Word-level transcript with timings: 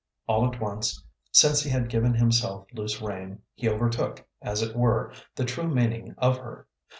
All 0.25 0.51
at 0.51 0.59
once, 0.59 1.05
since 1.31 1.61
he 1.61 1.69
had 1.69 1.87
given 1.87 2.15
himself 2.15 2.65
loose 2.73 3.03
rein, 3.03 3.43
he 3.53 3.69
overtook, 3.69 4.25
as 4.41 4.63
it 4.63 4.75
were, 4.75 5.13
the 5.35 5.45
true 5.45 5.67
meaning 5.67 6.15
of 6.17 6.37
her. 6.39 6.65